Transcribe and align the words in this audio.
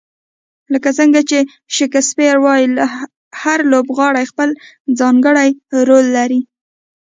لکه 0.73 0.89
څنګه 0.99 1.21
چې 1.29 1.39
شکسپیر 1.77 2.35
وایي، 2.45 2.67
هر 3.41 3.59
لوبغاړی 3.71 4.25
خپل 4.31 4.49
ځانګړی 4.99 5.49
رول 5.89 6.05
لري. 6.17 6.39